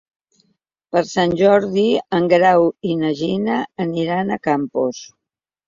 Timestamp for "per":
0.95-1.03